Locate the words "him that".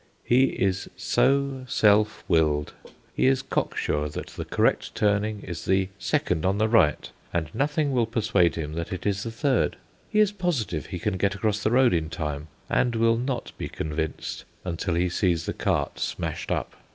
8.55-8.91